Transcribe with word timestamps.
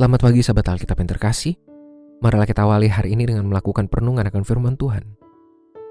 Selamat 0.00 0.24
pagi 0.24 0.40
sahabat 0.40 0.64
Alkitab 0.64 0.96
yang 0.96 1.12
terkasih. 1.12 1.60
Marilah 2.24 2.48
kita 2.48 2.64
awali 2.64 2.88
hari 2.88 3.12
ini 3.12 3.28
dengan 3.28 3.52
melakukan 3.52 3.84
perenungan 3.84 4.24
akan 4.32 4.48
firman 4.48 4.72
Tuhan. 4.80 5.04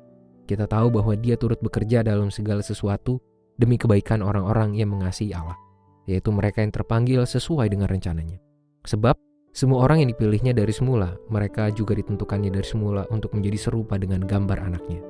Kita 0.45 0.69
tahu 0.69 0.93
bahwa 0.93 1.17
dia 1.17 1.35
turut 1.41 1.59
bekerja 1.59 2.05
dalam 2.05 2.29
segala 2.29 2.61
sesuatu 2.61 3.19
demi 3.57 3.81
kebaikan 3.81 4.21
orang-orang 4.21 4.77
yang 4.77 4.93
mengasihi 4.93 5.33
Allah, 5.33 5.57
yaitu 6.05 6.29
mereka 6.31 6.61
yang 6.61 6.71
terpanggil 6.71 7.25
sesuai 7.25 7.73
dengan 7.73 7.89
rencananya. 7.89 8.39
Sebab 8.85 9.17
semua 9.55 9.87
orang 9.87 10.05
yang 10.05 10.11
dipilihnya 10.13 10.53
dari 10.53 10.75
semula, 10.75 11.17
mereka 11.33 11.71
juga 11.73 11.97
ditentukannya 11.97 12.51
dari 12.53 12.67
semula 12.67 13.07
untuk 13.09 13.33
menjadi 13.33 13.71
serupa 13.71 13.97
dengan 13.97 14.21
gambar 14.27 14.69
anaknya. 14.69 15.01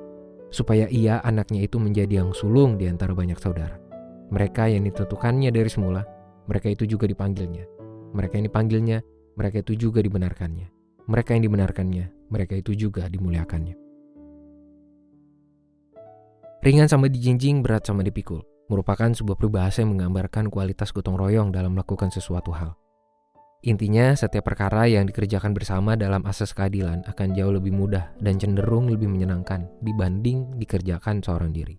Supaya 0.53 0.87
ia, 0.87 1.19
anaknya 1.25 1.67
itu 1.67 1.81
menjadi 1.81 2.23
yang 2.23 2.31
sulung 2.31 2.79
di 2.79 2.87
antara 2.87 3.11
banyak 3.11 3.35
saudara. 3.41 3.75
Mereka 4.31 4.71
yang 4.71 4.87
ditentukannya 4.87 5.51
dari 5.51 5.67
semula, 5.67 6.05
mereka 6.47 6.71
itu 6.71 6.87
juga 6.87 7.09
dipanggilnya. 7.11 7.67
Mereka 8.15 8.39
yang 8.39 8.47
dipanggilnya, 8.47 8.97
mereka 9.35 9.59
itu 9.65 9.75
juga 9.75 9.99
dibenarkannya 9.99 10.74
mereka 11.05 11.37
yang 11.37 11.45
dibenarkannya, 11.45 12.05
mereka 12.33 12.57
itu 12.57 12.73
juga 12.73 13.05
dimuliakannya. 13.05 13.77
Ringan 16.65 16.89
sama 16.89 17.05
dijinjing, 17.13 17.61
berat 17.61 17.85
sama 17.85 18.01
dipikul, 18.01 18.41
merupakan 18.73 19.13
sebuah 19.13 19.37
peribahasa 19.37 19.85
yang 19.85 19.93
menggambarkan 19.93 20.49
kualitas 20.49 20.89
gotong 20.89 21.13
royong 21.13 21.53
dalam 21.53 21.77
melakukan 21.77 22.09
sesuatu 22.09 22.49
hal. 22.57 22.73
Intinya, 23.65 24.13
setiap 24.13 24.45
perkara 24.45 24.85
yang 24.85 25.09
dikerjakan 25.09 25.53
bersama 25.53 25.97
dalam 25.97 26.21
asas 26.25 26.53
keadilan 26.53 27.05
akan 27.09 27.33
jauh 27.33 27.53
lebih 27.53 27.73
mudah 27.73 28.13
dan 28.21 28.37
cenderung 28.37 28.89
lebih 28.89 29.09
menyenangkan 29.09 29.65
dibanding 29.81 30.57
dikerjakan 30.57 31.21
seorang 31.21 31.49
diri. 31.49 31.77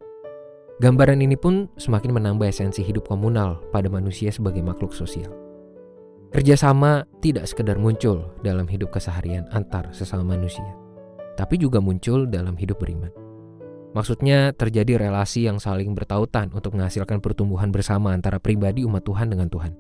Gambaran 0.83 1.23
ini 1.23 1.39
pun 1.39 1.71
semakin 1.79 2.11
menambah 2.11 2.51
esensi 2.51 2.83
hidup 2.83 3.07
komunal 3.07 3.63
pada 3.71 3.87
manusia 3.87 4.35
sebagai 4.35 4.61
makhluk 4.67 4.93
sosial. 4.93 5.46
Kerjasama 6.35 7.07
tidak 7.23 7.47
sekedar 7.47 7.79
muncul 7.79 8.35
dalam 8.43 8.67
hidup 8.67 8.91
keseharian 8.91 9.47
antar 9.55 9.91
sesama 9.95 10.37
manusia, 10.37 10.67
tapi 11.39 11.55
juga 11.57 11.79
muncul 11.79 12.27
dalam 12.27 12.59
hidup 12.59 12.83
beriman. 12.83 13.15
Maksudnya 13.97 14.53
terjadi 14.53 15.09
relasi 15.09 15.49
yang 15.49 15.57
saling 15.57 15.97
bertautan 15.97 16.53
untuk 16.53 16.77
menghasilkan 16.77 17.25
pertumbuhan 17.25 17.73
bersama 17.73 18.13
antara 18.13 18.37
pribadi 18.37 18.85
umat 18.85 19.07
Tuhan 19.09 19.33
dengan 19.33 19.49
Tuhan. 19.49 19.73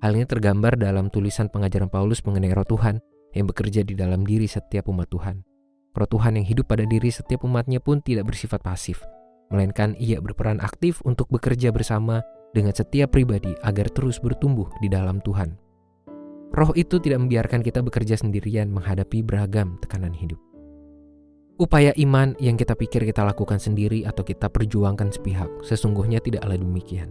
Hal 0.00 0.16
ini 0.16 0.24
tergambar 0.24 0.80
dalam 0.80 1.12
tulisan 1.12 1.52
pengajaran 1.52 1.92
Paulus 1.92 2.24
mengenai 2.24 2.56
roh 2.56 2.64
Tuhan 2.64 3.04
yang 3.36 3.44
bekerja 3.50 3.84
di 3.84 3.92
dalam 3.92 4.24
diri 4.24 4.48
setiap 4.48 4.88
umat 4.88 5.12
Tuhan. 5.12 5.44
Roh 5.92 6.08
Tuhan 6.08 6.40
yang 6.40 6.46
hidup 6.46 6.70
pada 6.70 6.88
diri 6.88 7.12
setiap 7.12 7.44
umatnya 7.44 7.82
pun 7.82 8.00
tidak 8.00 8.32
bersifat 8.32 8.64
pasif, 8.64 9.04
melainkan 9.52 9.92
ia 10.00 10.22
berperan 10.22 10.62
aktif 10.64 11.04
untuk 11.04 11.28
bekerja 11.28 11.68
bersama 11.68 12.24
dengan 12.54 12.72
setiap 12.72 13.12
pribadi 13.12 13.52
agar 13.60 13.90
terus 13.92 14.22
bertumbuh 14.22 14.70
di 14.80 14.88
dalam 14.88 15.20
Tuhan. 15.20 15.63
Roh 16.54 16.70
itu 16.78 17.02
tidak 17.02 17.18
membiarkan 17.26 17.66
kita 17.66 17.82
bekerja 17.82 18.14
sendirian 18.14 18.70
menghadapi 18.70 19.26
beragam 19.26 19.74
tekanan 19.82 20.14
hidup. 20.14 20.38
Upaya 21.58 21.90
iman 21.98 22.34
yang 22.38 22.54
kita 22.54 22.78
pikir 22.78 23.02
kita 23.06 23.26
lakukan 23.26 23.58
sendiri 23.58 24.06
atau 24.06 24.22
kita 24.22 24.46
perjuangkan 24.46 25.10
sepihak 25.10 25.50
sesungguhnya 25.66 26.22
tidaklah 26.22 26.54
demikian. 26.54 27.10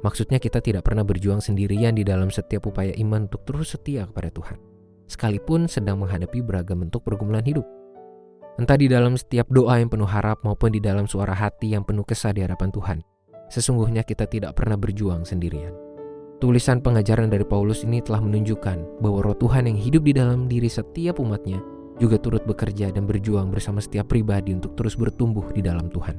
Maksudnya 0.00 0.40
kita 0.40 0.64
tidak 0.64 0.88
pernah 0.88 1.04
berjuang 1.04 1.44
sendirian 1.44 1.92
di 1.92 2.08
dalam 2.08 2.32
setiap 2.32 2.72
upaya 2.72 2.96
iman 3.04 3.28
untuk 3.28 3.44
terus 3.44 3.76
setia 3.76 4.08
kepada 4.08 4.32
Tuhan. 4.32 4.56
Sekalipun 5.12 5.68
sedang 5.68 6.00
menghadapi 6.00 6.40
beragam 6.40 6.80
bentuk 6.80 7.04
pergumulan 7.04 7.44
hidup. 7.44 7.68
Entah 8.56 8.80
di 8.80 8.88
dalam 8.88 9.12
setiap 9.16 9.44
doa 9.52 9.76
yang 9.76 9.92
penuh 9.92 10.08
harap 10.08 10.40
maupun 10.40 10.72
di 10.72 10.80
dalam 10.80 11.04
suara 11.04 11.36
hati 11.36 11.76
yang 11.76 11.84
penuh 11.84 12.04
kesah 12.04 12.32
di 12.32 12.40
hadapan 12.40 12.72
Tuhan. 12.72 12.98
Sesungguhnya 13.52 14.08
kita 14.08 14.24
tidak 14.24 14.56
pernah 14.56 14.80
berjuang 14.80 15.28
sendirian. 15.28 15.89
Tulisan 16.40 16.80
pengajaran 16.80 17.28
dari 17.28 17.44
Paulus 17.44 17.84
ini 17.84 18.00
telah 18.00 18.24
menunjukkan 18.24 19.04
bahwa 19.04 19.20
roh 19.20 19.36
Tuhan 19.36 19.68
yang 19.68 19.76
hidup 19.76 20.08
di 20.08 20.16
dalam 20.16 20.48
diri 20.48 20.72
setiap 20.72 21.20
umatnya 21.20 21.60
juga 22.00 22.16
turut 22.16 22.40
bekerja 22.48 22.88
dan 22.88 23.04
berjuang 23.04 23.52
bersama 23.52 23.76
setiap 23.84 24.08
pribadi 24.08 24.56
untuk 24.56 24.72
terus 24.72 24.96
bertumbuh 24.96 25.44
di 25.52 25.60
dalam 25.60 25.92
Tuhan. 25.92 26.16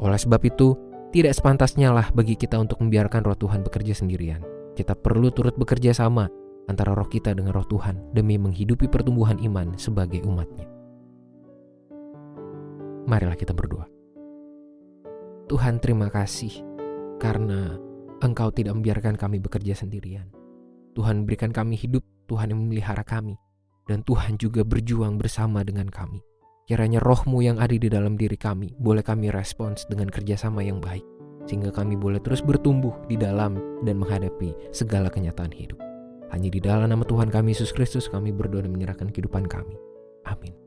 Oleh 0.00 0.16
sebab 0.16 0.40
itu, 0.48 0.72
tidak 1.12 1.36
sepantasnya 1.36 1.92
lah 1.92 2.08
bagi 2.16 2.40
kita 2.40 2.56
untuk 2.56 2.80
membiarkan 2.80 3.20
roh 3.20 3.36
Tuhan 3.36 3.60
bekerja 3.60 4.00
sendirian. 4.00 4.40
Kita 4.72 4.96
perlu 4.96 5.28
turut 5.28 5.52
bekerja 5.60 5.92
sama 5.92 6.24
antara 6.64 6.96
roh 6.96 7.04
kita 7.04 7.36
dengan 7.36 7.52
roh 7.52 7.68
Tuhan 7.68 8.16
demi 8.16 8.40
menghidupi 8.40 8.88
pertumbuhan 8.88 9.36
iman 9.44 9.76
sebagai 9.76 10.24
umatnya. 10.24 10.64
Marilah 13.04 13.36
kita 13.36 13.52
berdoa. 13.52 13.84
Tuhan 15.52 15.84
terima 15.84 16.08
kasih 16.08 16.64
karena 17.20 17.87
Engkau 18.18 18.50
tidak 18.50 18.74
membiarkan 18.74 19.14
kami 19.14 19.38
bekerja 19.38 19.78
sendirian. 19.78 20.26
Tuhan 20.98 21.22
berikan 21.22 21.54
kami 21.54 21.78
hidup, 21.78 22.02
Tuhan 22.26 22.50
yang 22.50 22.58
memelihara 22.66 23.06
kami, 23.06 23.38
dan 23.86 24.02
Tuhan 24.02 24.34
juga 24.42 24.66
berjuang 24.66 25.22
bersama 25.22 25.62
dengan 25.62 25.86
kami. 25.86 26.18
Kiranya 26.66 26.98
rohmu 26.98 27.40
yang 27.40 27.62
ada 27.62 27.72
di 27.72 27.86
dalam 27.86 28.18
diri 28.18 28.34
kami 28.34 28.74
boleh 28.76 29.06
kami 29.06 29.30
respons 29.30 29.86
dengan 29.86 30.10
kerjasama 30.10 30.66
yang 30.66 30.82
baik, 30.82 31.06
sehingga 31.46 31.70
kami 31.70 31.94
boleh 31.94 32.18
terus 32.18 32.42
bertumbuh 32.42 32.92
di 33.06 33.14
dalam 33.14 33.54
dan 33.86 34.02
menghadapi 34.02 34.74
segala 34.74 35.06
kenyataan 35.06 35.54
hidup. 35.54 35.78
Hanya 36.34 36.50
di 36.50 36.58
dalam 36.58 36.90
nama 36.90 37.06
Tuhan 37.06 37.30
kami 37.30 37.54
Yesus 37.54 37.70
Kristus 37.70 38.10
kami 38.10 38.34
berdoa 38.34 38.66
dan 38.66 38.74
menyerahkan 38.74 39.14
kehidupan 39.14 39.46
kami. 39.46 39.78
Amin. 40.26 40.57